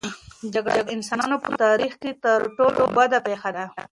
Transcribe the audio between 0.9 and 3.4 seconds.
انسانانو په تاریخ کې تر ټولو بده